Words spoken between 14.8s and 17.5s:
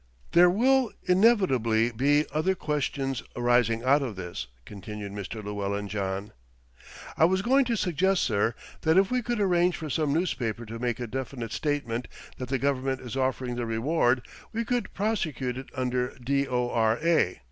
prosecute it under D.O.R.A."